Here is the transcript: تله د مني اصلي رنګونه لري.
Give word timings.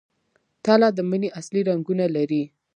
تله 0.65 0.87
د 0.97 0.99
مني 1.09 1.29
اصلي 1.39 1.61
رنګونه 1.69 2.05
لري. 2.15 2.43